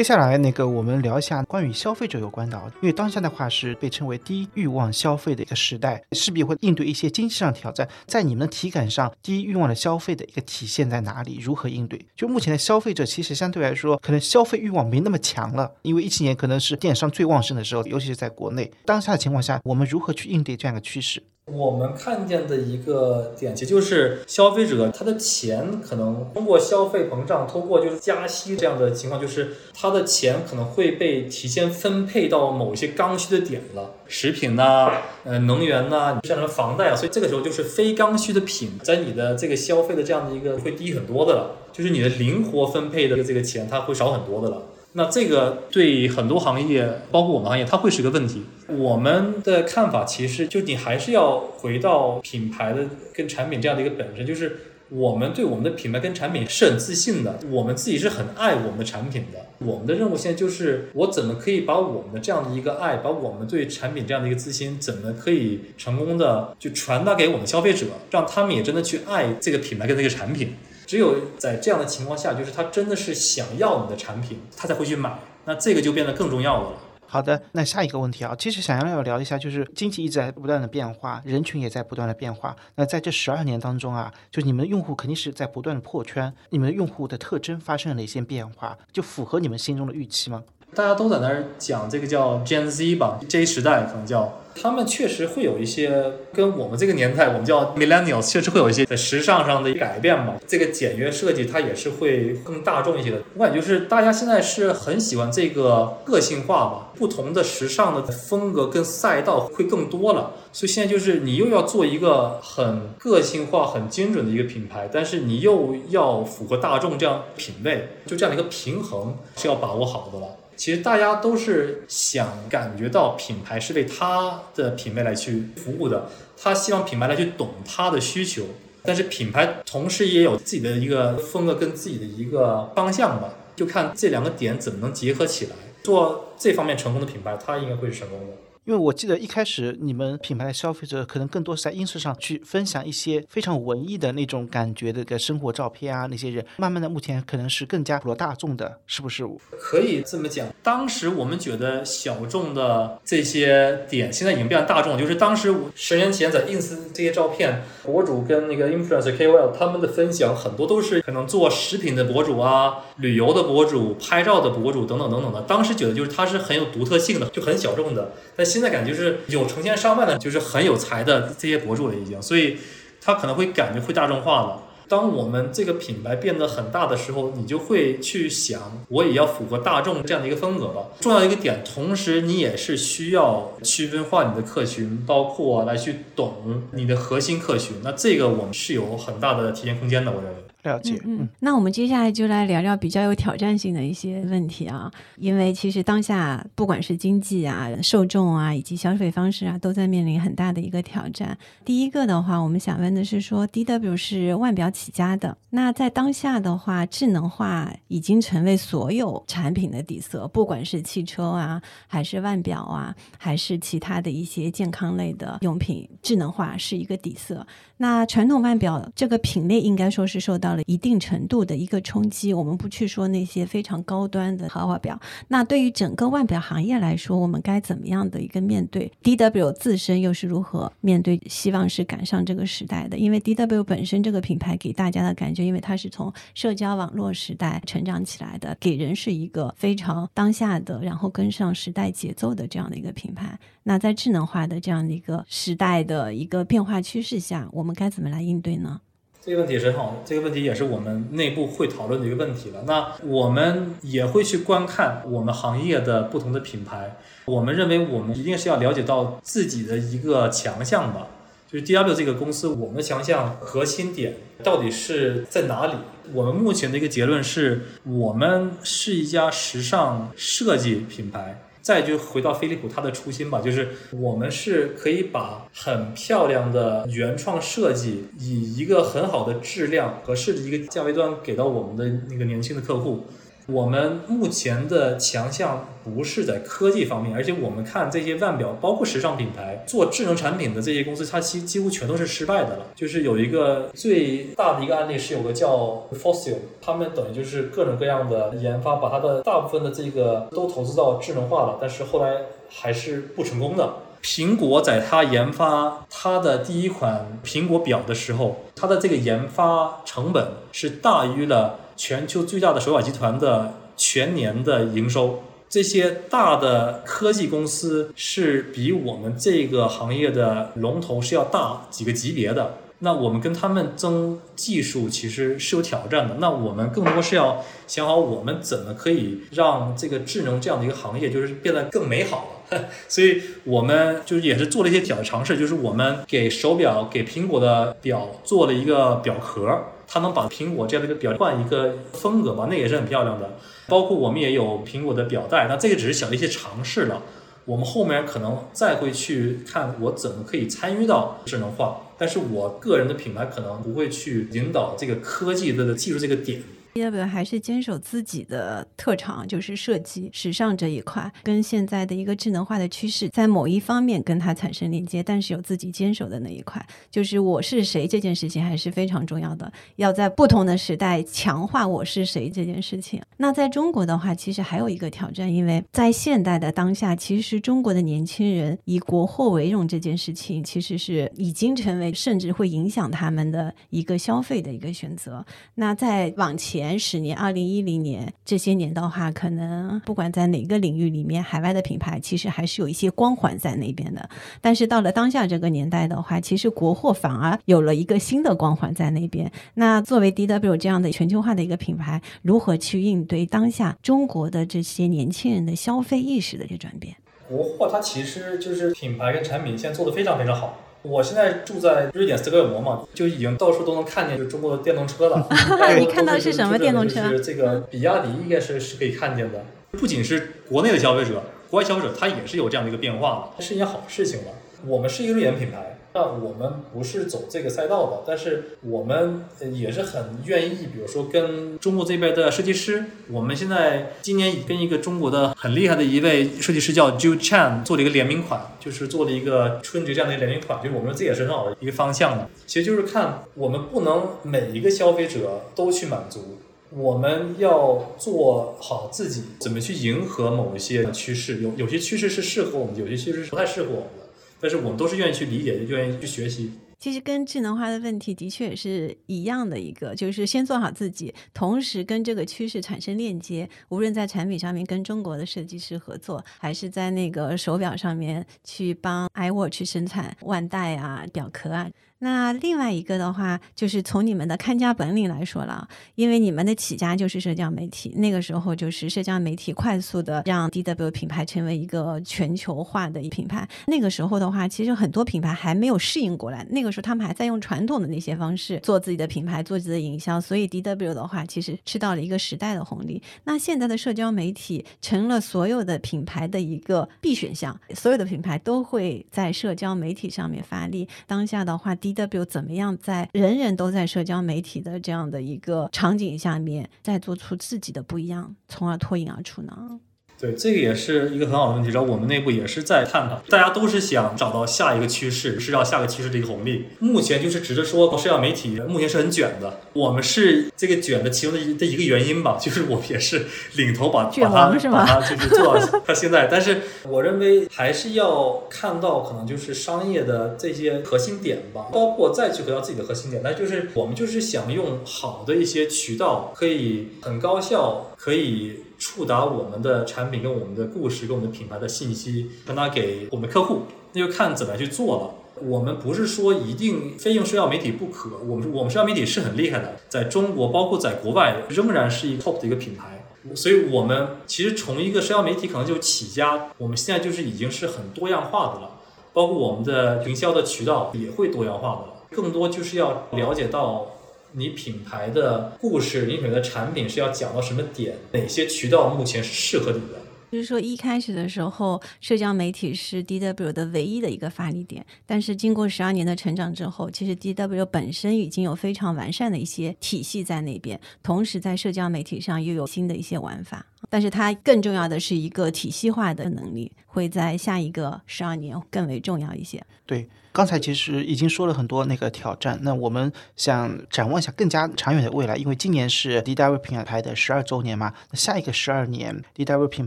[0.00, 7.86] 接下来那个我们聊一下关于消费者有关的，因为当下的话是被称为低欲望消费的一个时代，势必会应对一些经济上挑战。
[8.06, 11.38] 在你们的体感上，低欲望的消费的一个体现在哪里？
[11.42, 12.00] 如何应对？
[12.16, 18.72] 就目前的消费者其实相对来说，可能消费欲望没那么强了，因为一七年可能是电商最旺盛的时候，尤其是在国内。
[18.86, 21.22] 当下的情况下，我们如何去应对这样一个趋势？
[21.52, 34.92] 我们看见的一个点，其实就是消费者他的钱可能通过消费膨胀，通过就是加息这样的情况，就是他的钱可能会被提前分配到某一些刚需的点了，食品呐、
[35.24, 44.62] 呃能源呐、像什么房贷啊，所以这个时候就是非刚需的品，在你的这个消费的这样的一个会低很多的了，就是你的灵活分配的这个钱，它会少很多的了。
[44.92, 48.42] 那这个对很多行业，包括我们行业，它会是个问题。
[48.66, 59.38] 我们的看法其实就你还是要回到品牌的跟产品这样的一个本身，就是我们对我们的品牌跟产品是很自信的，我们自己是很爱我们的产品的。
[59.64, 70.54] 我们的任务现在就是，我怎么可以把我们的这样的一个爱，把我们对产品这样的一个自信，怎么可以成功的就传达给我们消费者，让他们也真的去爱这个品牌跟这个产品。
[70.90, 75.20] 只有在这样的情况下，就是他真的是想要你的产品，他才会去买。
[75.44, 76.72] 那这个就变得更重要了。
[77.06, 82.56] 好的，那下一个问题啊，其实想要聊一下，就是经济一直在不断的变化，人群也在不断的变化。
[82.74, 88.76] 那在这十二年当中啊，就你们的用户肯定是在不断的破圈，你们的用户的特征发生了哪些变化？
[88.92, 90.42] 就符合你们心中的预期吗？
[90.74, 100.36] 大家都在那儿讲这个叫 Gen Z 吧，J 时代可能叫，他们确实会有一些跟我们这个年代，我们叫 Millennials，确实会有一些在时尚上的改变吧。
[100.46, 103.20] 这个简约设计它也是会更大众一些的。
[103.34, 110.34] 我感觉就是大家现在是很喜欢这个个性化吧，不同的时尚的风格跟赛道会更多了。
[110.52, 120.36] 所以现在就是你又要做一个很个性化、很精准的一个品牌，但是你又要符合大众这样品味，就这样的一个平衡是要把握好的了。
[120.60, 128.44] 其实大家都是想感觉到品牌是为他的品牌来去服务的，他希望品牌来去懂他的需求，
[128.82, 138.49] 但是品牌同时也有自己的一个风格跟自己的一个方向吧，就看这两个点怎么能结合起来，做这方面成功的品牌，它应该会是成功的。
[138.70, 149.26] 因为我记得一开始你们品牌的消费者可能更多是在 ins 上去分享一些非常文艺的那种感觉的一个生活照片啊，那些人慢慢的目前可能是更加普罗大众的，是不是？
[149.58, 154.96] 可以这么讲，当时我们觉得小众的这些点，现在已经变成大众。
[154.96, 165.42] 就是当时十年前在 ins 这些照片，博主跟那个 influencer KOL 他们的分享很多都是可能做食品的博主啊、旅游的博主、拍照的博主等等等等的。
[165.42, 168.12] 当时觉得就是它是很有独特性的，就很小众的。
[168.36, 172.58] 但现现在感觉是有成千上万的，就是很有才的这些博主了已经，所以
[173.00, 174.64] 他可能会感觉会大众化了。
[174.86, 180.88] 当我们这个品牌变得很大的时候，你就会去想，我也要符合大众这样的一个风格吧。
[181.00, 187.76] 重要一个点，同时你也是需要区分化你的客群，包括来去懂你的核心客群。
[187.82, 190.36] 那这个我们是有很大的体现空间的，我认为。
[190.62, 201.36] 了解，嗯，那我们接下来就来聊聊比较有挑战性的一些问题啊，因为其实当下不管是经济啊、受众啊，以及消费方式啊，都在面临很大的一个挑战。
[201.64, 217.46] 第一个的话，我们想问的是说，DW 是腕表起家的，那在当下的话，智能化已经成为所有产品的底色，不管是汽车啊，还是腕表啊，还是其他的一些健康类的用品，智能化是一个底色。
[217.76, 222.34] 那传统腕表这个品类应该说是受到到了一定程度的一个冲击。
[222.34, 231.20] 我们不去说那些非常高端的豪华表，那对于整个腕表行业来说，我们该怎么样的一个面对？DW 自身又是如何面对？
[231.28, 243.38] 希望是赶上这个时代的，因为 DW 本身这个品牌给大家的感觉，因为它是从社交网络时代成长起来的，给人是一个非常当下的，然后跟上时代节奏的这样的一个品牌。
[243.62, 248.80] 那在智能化的这样的一个时代的一个变化趋势下，我们该怎么来应对呢？
[249.22, 252.62] 这个问题是很好的，这个问题也是我们内部会讨论的一个问题了。
[252.66, 261.08] 那我们也会去观看我们行业的不同的品牌，我们认为我们一定是要了解到自己的一个强项吧。
[261.52, 265.74] 就是 DW 这个公司，我们的强项核心点到底是在哪里？
[266.14, 271.42] 我们目前的一个结论是，我们是一家时尚设计品牌。
[271.62, 283.06] 再就回到飞利浦它的初心吧，就是我们是可以把很漂亮的原创设计，以一个很好的质量、合适的一个价位段给到我们的那个年轻的客户。
[283.50, 292.66] 我们目前的强项不是在科技方面，而且我们看这些腕表，包括时尚品牌做智能产品的这些公司，它几几乎全都是失败的了。
[292.74, 302.16] 就是有一个最大的一个案例是有个叫 Fossil，他们等于就是各种各样的研发，把它的大部分的这个都投资到智能化了，但是后来
[302.48, 303.74] 还是不成功的。
[304.02, 311.58] 苹果在它研发它的第一款苹果表的时候，它的这个研发成本是大于了。
[311.80, 322.58] 全球最大的手表集团的全年的营收，这些大的科技公司是比我们这个行业的龙头是要大几个级别的。
[322.80, 326.16] 那我们跟他们争技术其实是有挑战的。
[326.18, 332.39] 那我们更多是要想好我们怎么可以让这个智能这样的一个行业就是变得更美好了。
[332.88, 339.64] 所以我们就也是做了一些小的尝试，就是我们给手表给苹果的表做了一个表壳。
[339.92, 343.36] 它能把苹果这样的一个表换一个风格吧，那也是很漂亮的。
[343.66, 347.02] 包括我们也有苹果的表带，那这个只是小的一些尝试了。
[347.44, 356.40] 我们后面可能再会去看我怎么可以参与到智能化，但是我个人的品牌可能不会去引导这个科技的技术这个点。
[356.74, 369.52] 要不要还是坚守自己的特长，就是设计时尚这一块，跟现在的一个智能化的趋势，在某一方面跟它产生连接，但是有自己坚守的那一块，就是我是谁这件事情还是非常重要的。
[369.76, 373.02] 要在不同的时代强化我是谁这件事情。
[373.16, 385.24] 那在中国的话，其实还有一个挑战，因为在现代的当下，其实中国的年轻人以国货为荣这件事情，其实是已经成为甚至会影响他们的一个消费的一个选择。
[385.56, 386.59] 那在往前。
[386.60, 394.08] 前十年，二零一零年这些年的话，可能不管在哪个领域里面，海外的品牌其实还是有一些光环在那边的。
[394.40, 399.32] 但是到了当下这个年代的话，其实国货反而有了一个新的光环在那边。
[399.54, 406.94] 那作为 DW 这样的全球化的一个品牌，如何去应对当下中国的这些年轻人的消费意识的一些转变？
[407.28, 410.58] 国货它其实就是品牌跟产品现在做的非常非常好。
[410.82, 415.28] 我现在住在瑞典斯德哥尔摩嘛，就已经到处都能看见就中国的电动车了。
[415.78, 417.08] 你看到是什么电动车？
[417.10, 419.44] 是这个比亚迪应该是是可以看见的。
[419.72, 424.32] 不仅是国内的消费者，国外消费者他也是有这样的一个变化的，是一件好事情了。
[424.66, 425.76] 我们是一个瑞典品牌。
[425.92, 442.28] 那我们不是走这个赛道的，但是我们也是很愿意，比如说跟中国这边的设计师，我们现在今年跟一个中国的很厉害的一位设计师叫 Ju Chan 做了一个联名款，就是做了一个春节这样的联名款，就是我们说这也是很好的一个方向的。
[442.46, 446.38] 其实就是看我们不能每一个消费者都去满足，
[446.70, 454.06] 我们要做好自己，怎么去迎合某一些趋势，有有些趋势是适合我们的，有些趋势是不太适合我们的。
[454.40, 456.52] 但是我们都是愿意去理解，愿意去学习。
[456.78, 463.46] 其实跟智能化的问题的确也是一样的一个，就是先做好自己，同时跟这个趋势产生链接。
[463.68, 471.70] 无论在产品上面跟中国的设计师合作，还是在那个手表上面去帮 iWatch 生产腕带啊、表壳啊。
[472.02, 483.46] 那另外一个的话，就是从你们的看家本领来说了，因为你们的起家就是社交媒体，那个时候就是社交媒体快速的让 DW 品牌成为一个全球化的一品牌。
[483.66, 493.02] 那个时候的话，其实很多品牌还没有适应过来，那个时候他们还在用传统的那些方式做自己的品牌，做自己的营销，所以 DW 的话其实吃到了一个时代的红利。
[493.24, 500.88] 那现在的社交媒体成了所有的品牌的一个必选项，所有的品牌都会在社交媒体上面发力。
[501.06, 509.80] 当下的话，DW 怎么样在人人都在社交媒体的这样的一个场景下面，再做出自己的不一样，从而脱颖而出呢？
[510.20, 511.70] 对，这个也是一个很好的问题。
[511.70, 516.66] 然后我们内部也是在探讨，大家都是想找到下一个趋势，是要下个趋势的一个红利。
[516.78, 526.26] 目前就是只是说社交媒体目前是很卷的，我们是这个卷的其中的一的一个原因吧，就是我们也是领头把把它把它就是做到它现在。
[526.30, 543.60] 但是我认为还是要看到可能就是商业的这些核心点吧，包括再去回到自己的核心点，那就是我们就是想用好的一些渠道，可以很高效，可以触达我们的产品跟我们的故事跟我们的品牌的信息，传达给我们客户，
[543.92, 545.14] 那就看怎么去做了。
[545.46, 553.04] 我们不是说一定非用社交媒体不可，我们我们社交媒体是很厉害的，在中国包括在国外仍然是一个 top 的一个品牌。
[553.34, 558.80] 所以，我们其实从一个社交媒体可能就起家，我们现在就是已经是很多样化的了，
[559.12, 561.86] 包括我们的营销的渠道也会多样化的了。
[562.10, 563.86] 更多就是要了解到
[564.32, 570.00] 你品牌的故事，你品牌的产品是要讲到什么点，哪些渠道目前是适合你的。
[570.30, 574.86] 就是说，一开始的时候，社交媒体是 DW 的唯一的一个发力点。
[575.04, 583.66] 但是经过十二年的成长之后，其实 DW 本身已经有非常完善的一些体系在那边，同时在社交媒体上又有新的一些玩法。
[583.88, 589.64] 但是它更重要的是一个体系化的能力，会在下一个十二年更为重要一些。
[589.86, 599.86] 对，刚才其实已经说了很多那个挑战，那我们想展望一下更加长远的未来，因为今年是 DW 品牌的十二周年嘛，那下一个十二年，DW 品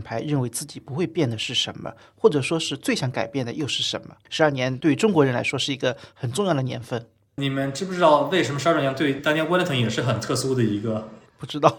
[0.00, 4.16] 牌认为自己不会变的是什么，或者说是最想改变的又是什么？
[4.28, 7.06] 十二年对于中国人来说是一个很重要的年份。
[7.36, 11.08] 你们知不知道为什么十二周年对 Daniel Wellington 也是很特殊的一个？
[11.44, 11.70] 不知道，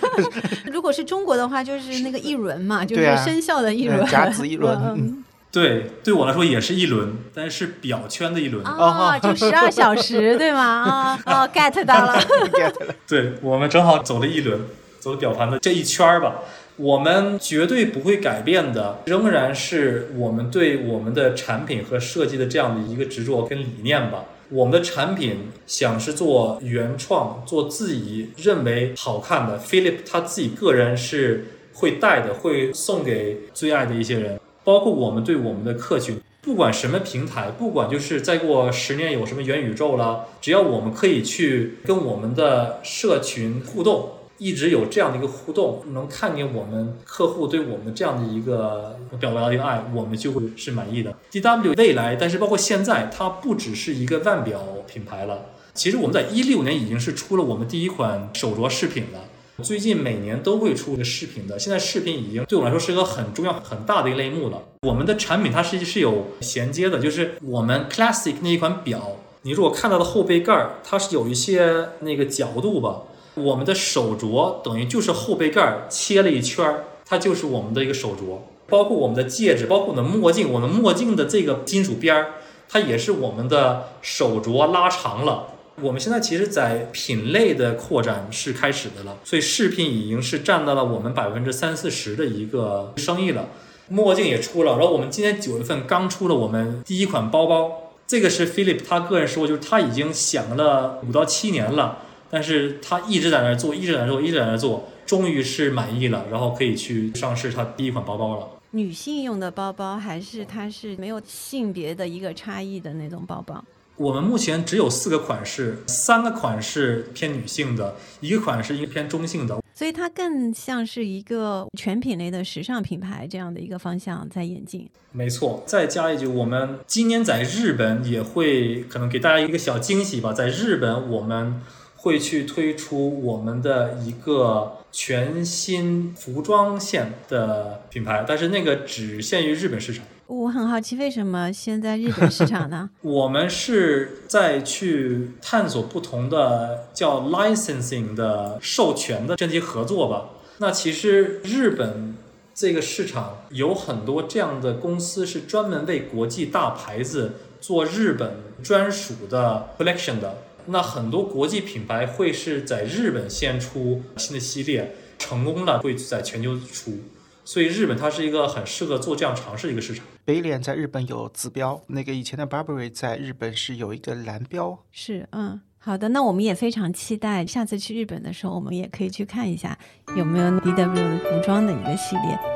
[0.72, 8.64] 如果是中国的话，就是那个一轮嘛，就是生肖的一轮，甲子一轮 对，对我来说也是一轮，但是表圈的一轮。
[8.64, 10.62] 啊，就十二小时，对吗？
[10.62, 12.18] 啊 哦，get 到了。
[12.52, 12.94] get 了。
[13.06, 14.58] 对我们正好走了一轮，
[14.98, 16.36] 走了表盘的这一圈儿吧。
[16.76, 24.24] 我们绝对不会改变的，仍然是我们对我们的产品和设计的这样的一个执着跟理念吧。
[24.54, 29.58] 我们的产品想是做原创，做自己认为好看的。
[29.58, 36.20] Philip 他自己个人是会带的，会送给最爱的一些人，包括我们对我们的客群。
[36.40, 51.14] 不管什么平台，不管就是再过十年有什么元宇宙了，只要我们可以去跟我们的社群互动，一直有这样的一个互动，能看见我们客户对我们这样的一个表达的一个爱，我们就会是满意的。
[51.30, 55.46] DW 未来，但是包括现在，它不只是一个腕表品牌了。
[55.72, 59.20] 其实我们在一六年已经是出了我们第一款手镯饰品了。
[59.62, 64.60] 最近每年都会出一个饰品的，现在饰品已经对我来说是一个很重要、很大的一个类目了。
[64.82, 69.12] 我们的产品它实际是有衔接的，就是我们 Classic 那一款表，
[69.42, 73.02] 你如果看到的后背盖儿，它是有一些那个角度吧。
[73.34, 78.38] 我们的手镯等于就是后背盖切了一圈儿，它就是我们的一个手镯。
[78.66, 82.32] 包括我们的戒指，包括我们的墨镜，我们墨镜的这个金属边儿，
[82.68, 85.48] 它也是我们的手镯拉长了。
[85.82, 93.48] 我们现在其实，在品类的扩展是开始的了，所以饰品已经是占到了我们百分之三四十的一个生意了。
[93.88, 101.98] 墨镜也出了，然后我们今年九月份刚出了我们第一款包包，这个是 Philip 他个人说，就是他已经想了五到七年了，
[102.34, 108.48] 但是他一直在那儿做，一直在那儿做，一直在那儿做，终于是满意了，然后可以去上市它第一款包包了。
[108.72, 113.64] 女性用的包包，还是它是没有性别的一个差异的那种包包？
[113.96, 119.62] 我们目前只有四个款式，三个款式偏女性的，一个款式一个偏中性的。
[119.72, 124.88] 所以它更像是一个全品类的时尚品牌这样的一个方向在演进。
[125.12, 131.60] 没错，再加一句，我们今年在日本也会可能给大家一个小惊喜吧，在日本我们
[132.04, 140.04] 会去推出我们的一个全新服装线的品牌，但是那个只限于日本市场。
[140.26, 142.90] 我很好奇，为什么先在日本市场呢？
[143.00, 150.28] 我们是在去探索不同的叫 licensing 的授权的这些合作吧。
[150.58, 152.14] 那其实日本
[152.54, 157.32] 这个市场有很多这样的公司是专门为国际大牌子
[157.62, 160.36] 做日本专属的 collection 的。
[160.66, 166.98] 那很多国际品牌会是在日本先出新的系列，成功了会在全球出。
[167.44, 170.06] 所以日本它是一个很适合做这样尝试的一个市场。
[170.24, 174.78] 北脸在日本有紫标，那个以前的 Burberry 在日本是有一个蓝标。
[174.90, 179.78] 是，嗯，好的，那我们也非常期待下次去日本的时候，我们也可以去看一下
[180.16, 182.53] 有没有 DW 的服装的一个系列。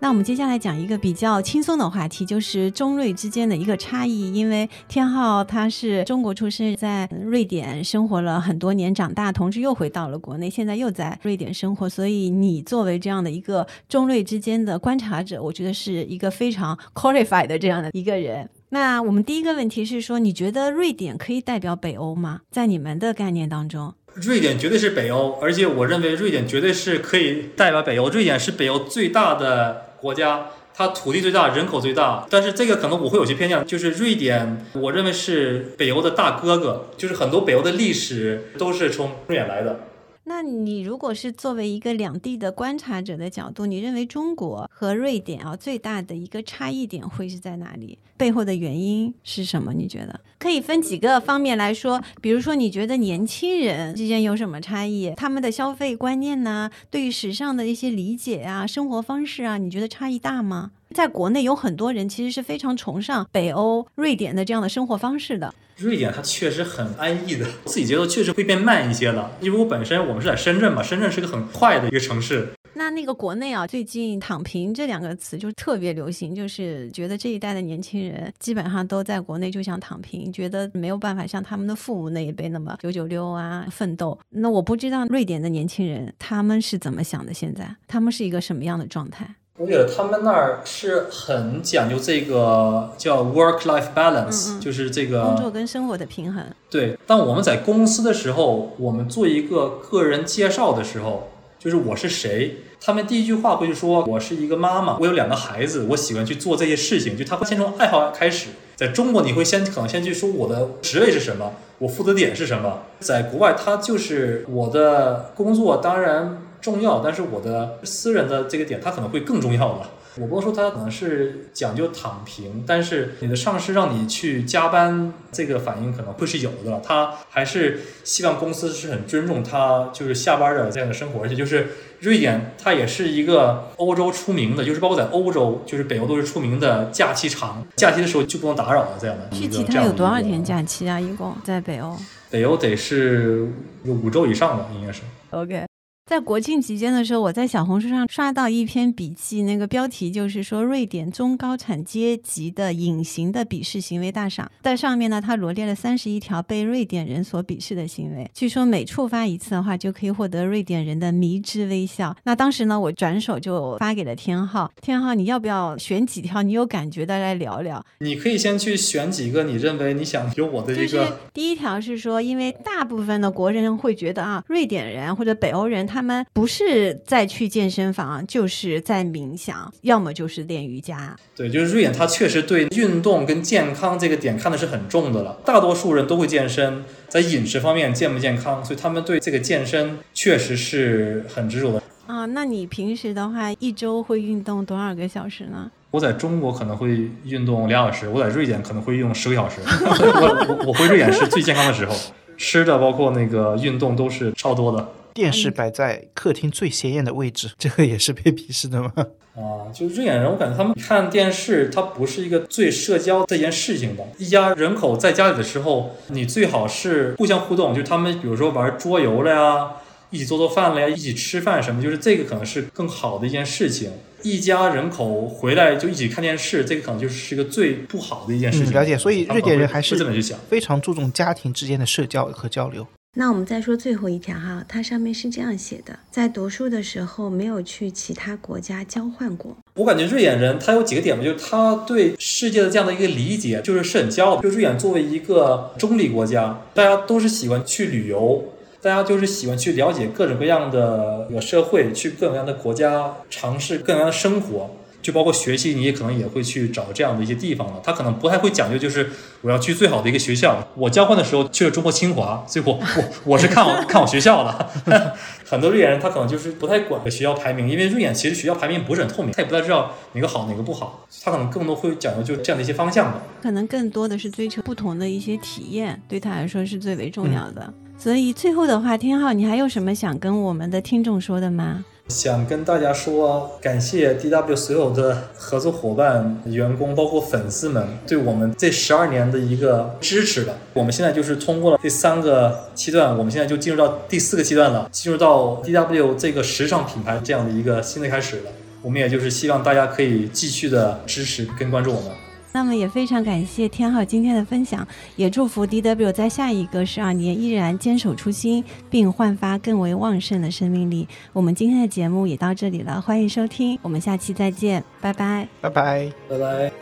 [0.00, 4.32] 那我们接下来讲一个比较轻松的话题，就是中瑞之间的一个差异。
[4.32, 11.88] 因为天浩他是中国出生，在瑞典生活了很多年，长大，同时又回到了国内，现在又在瑞典生活。
[11.88, 18.48] 所以你作为这样的一个中瑞之间的观察者，我觉得是一个非常 qualified 的这样的一个人。
[18.68, 22.42] 那我们第一个问题是说，你觉得瑞典可以代表北欧吗？
[22.50, 23.94] 在你们的概念当中？
[24.14, 28.08] 瑞典绝对是北欧，而且我认为瑞典绝对是可以代表北欧。
[28.10, 32.26] 瑞典是北欧最大的国家，它土地最大，人口最大。
[32.30, 39.80] 但是这个可能我会有些偏向，就是瑞典，我认为是北欧的大哥哥，就是很多北欧的历史都是从瑞典来的。
[40.28, 47.98] 那你如果是作为一个两地的观察者的角度，你认为中国和瑞典啊最大的一个差异点会是在哪里？
[48.18, 49.72] 背后的原因是什么？
[49.72, 52.02] 你觉得可以分几个方面来说？
[52.20, 55.14] 比如说，你觉得年轻人之间有什么差异？
[55.16, 56.70] 他们的消费观念呢？
[56.90, 60.72] 对于时尚的一些理解啊，生活方式啊，你觉得差异大吗？
[60.94, 65.54] 在国内有很多人其实是非常崇尚北欧、瑞典的这样的生活方式的。
[65.76, 69.30] 瑞典它确实很安逸的，自己节奏确实会变慢一些了。
[69.40, 72.48] 因为我本身我们是在深圳嘛，深圳是个很快的一个城市。
[72.74, 84.16] 那那个国内啊，最近“躺平”这两个词就特别流行，就是觉得这一代的年轻人基本上都在国内就想躺平，觉得没有办法像他们的父母那一辈那么九九六啊奋斗。
[84.30, 89.28] 那我不知道瑞典的年轻人他们是怎么想的，现在他们是一个什么样的状态？
[89.58, 96.44] 我觉得他们那儿是很讲究这个叫 work-life balance，就是这个工作跟生活的平衡。
[96.70, 108.50] 对，当我们在公司的时候，我们做一个个人介绍的时候，就是我是谁，他们第一句话会说我是一个妈妈，我有两个孩子，我喜欢去做这些事情，就他会先从爱好开始。
[108.76, 112.82] 在中国，你会先可能先去说我的职位是什么，我负责点是什么。
[113.00, 116.42] 在国外，他就是我的工作，当然。
[116.60, 119.90] 重要，但是我的私人的这个点，它可能会更重要吧。
[120.20, 126.82] 我不能说他可能是讲究躺平，但是你的上司让你去加班，这个反应可能会是有的。
[126.84, 131.22] 他还是希望公司是很尊重他，就是下班的这样的生活。
[131.22, 131.68] 而且就是
[132.00, 139.28] 瑞典，它也是一个欧洲出名的，就是包括在欧洲，就是北欧都是出名的假期长，假期的时候就不能打扰的这样的。
[139.30, 140.98] 具体它有多少天假期啊？
[140.98, 141.96] 一共在北欧？
[142.28, 143.46] 北欧得是
[143.84, 145.02] 有五周以上吧，应该是。
[145.30, 145.67] OK。
[146.08, 154.50] 在国庆期间的时候，我在小红书上刷到一篇笔记，那个标题就是说瑞典中高产阶级的隐形的鄙视行为大赏。
[154.62, 158.26] 在上面呢，他罗列了三十一条被瑞典人所鄙视的行为。
[158.32, 162.16] 据说每触发一次的话，就可以获得瑞典人的迷之微笑。
[162.24, 164.72] 那当时呢，我转手就发给了天浩。
[164.80, 167.84] 天浩，你要不要选几条你有感觉的来聊聊？
[167.98, 171.20] 你可以先去选几个你认为你想有我的一个。
[171.34, 175.97] 第一条是说，因为大部分的国人会觉得啊，瑞典人或者北欧人他。
[175.98, 181.16] 他们不是在去健身房，就是在冥想，要么就是练瑜伽。
[181.34, 185.36] 对，就是瑞典，他确实对运动跟健康这个点看的是很重的了。
[185.44, 191.82] 大多数人都会健身，在饮食方面健不健康，所以他们对这个健身确实是很执着的。
[192.06, 195.68] 啊，那你平时的话，一周会运动多少个小时呢？
[195.90, 199.56] 我在中国可能会运动两小时，我在瑞典可能会用十个小时。
[199.66, 201.92] 我我我回瑞典是最健康的时候，
[202.36, 204.88] 吃的包括那个运动都是超多的。
[205.18, 208.92] 电视摆在客厅最显眼的位置，这个也是被鄙视的吗？
[209.34, 214.04] 啊，就瑞典人，我感觉他们看电视，它不是一个最社交这件事情的。
[214.16, 219.70] 一家人口在家里的时候，你最好是互相互动，就他们比如说玩桌游了呀，
[220.10, 223.90] 一起做做饭了呀，一起吃饭什么，就是这个可能是更好的一件事情。
[224.22, 228.72] 一家人口回来就一起看电视，这个可能就是一个最不好的一件事情。
[228.72, 232.86] 了解，所以瑞典人还是这么去想，非常注重家庭之间的社交和交流。
[233.14, 239.56] 那我们再说最后一条哈，它上面是这样写的：在读书的时候没有去其他国家交换过。
[239.74, 244.40] 我感觉瑞典人他有几个点吧，就是他对世界的这样的一个理解，就是是很骄傲。
[244.40, 248.44] 就瑞典作为一个中立国家，大家都是喜欢去旅游，
[248.80, 254.70] 大家就是喜欢去了解各种各样的社会，去各种各样的国家尝试各种各样的生活。
[255.00, 257.80] 就包括学习，你也可能也会去找这样的一些地方了。
[257.82, 259.10] 他可能不太会讲究，就是
[259.42, 260.66] 我要去最好的一个学校。
[260.74, 265.14] 我交换的时候去了中国清华，所以我我我是看我看我学校的。
[265.48, 271.06] 很多瑞典人他可能就是不太管学校排名，因为瑞典其实学校排名不是很透明，他也不太知道哪个好哪个不好。
[271.22, 273.22] 他可能更多会讲究就这样的一些方向吧。
[273.40, 277.72] 可能更多的是追求不同的一些体验，对他来说是最为重要的。
[277.96, 281.84] 所以最后的话，天浩，你还有什么想跟我们的听众说的吗？
[282.08, 290.54] 想跟大家说，感谢 DW 所有的合作伙伴、员工，包括粉丝们对我们这十二年的一个支持吧。
[290.72, 298.50] 我们现在就是通过了这三个阶段，我们现在就进入到第四个阶段了，进入到 DW 这个时尚品牌这样的一个新的开始了。
[298.80, 302.10] 我们也就是希望大家可以继续的支持跟关注我们。
[302.52, 304.86] 那么也非常感谢天浩今天的分享，
[305.16, 311.06] 也祝福 DW 在下一个十二年依然坚守初心，并焕发更为旺盛的生命力。
[311.32, 316.72] 我们今天的节目也到这里了，欢迎收听，我们下期再见，拜拜，拜拜，拜拜。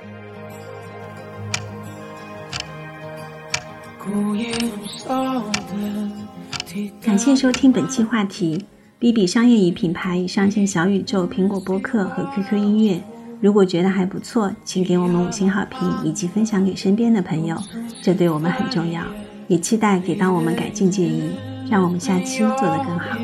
[7.02, 8.64] 感谢收听本期话题。
[8.98, 13.00] B B 商业与品牌已上线小宇宙、苹果播客和 QQ 音乐。
[13.40, 17.56] 如果觉得还不错，请给我们五星好评以及分享给身边的朋友，
[18.02, 19.02] 这对我们很重要。
[19.46, 21.30] 也期待给到我们改进建议，
[21.70, 23.16] 让我们下期做得更好。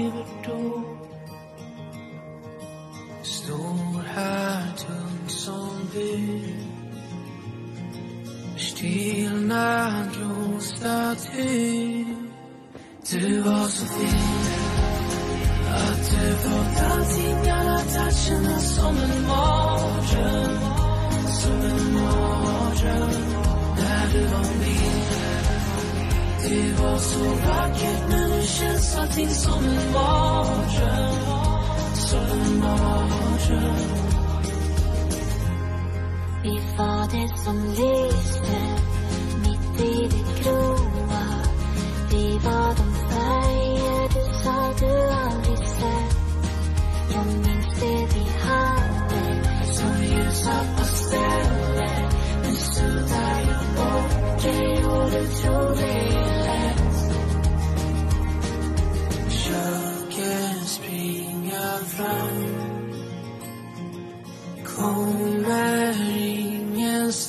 [37.45, 37.91] I'm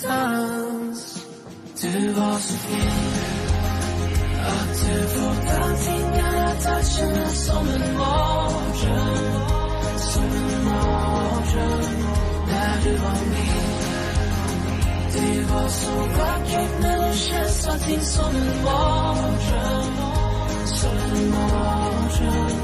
[0.01, 1.25] någonstans.
[1.81, 2.91] Du var så fin.
[4.45, 9.47] Att du fått allting, att kännas som en mardröm.
[9.97, 11.81] Som en mardröm.
[12.47, 13.63] När du var min
[15.13, 19.93] Det var så vackert men nu känns allting som en mardröm.
[20.65, 22.59] Som en mardröm.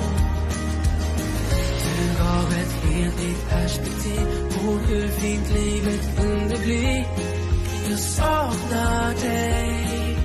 [1.95, 2.68] Du gav ett
[2.99, 4.25] helt nytt perspektiv.
[4.53, 7.05] På hur fint livet kunde bli
[7.89, 10.17] Jag saknar dig.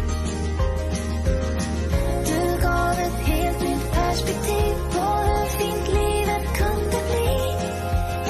[2.27, 7.35] Du gav ett helt nytt perspektiv på hur fint livet kunde bli.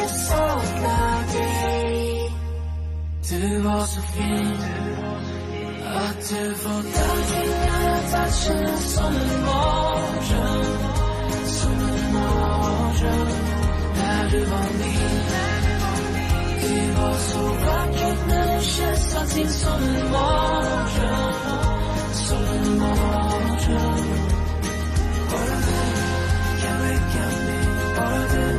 [0.01, 2.31] Jag saknar dig.
[3.31, 4.57] Du var så fin
[5.95, 10.65] Att du fått allting, alla toucherna som en mardröm
[11.47, 13.44] Som en mardröm
[14.35, 14.93] live on me.
[16.61, 21.16] Give us a rocket nation, starting solar water,
[22.26, 23.85] solar water.
[25.39, 25.61] Order,
[26.62, 27.59] carry, carry,
[28.07, 28.54] order.